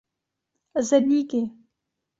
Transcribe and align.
Zedníky. 0.87 1.41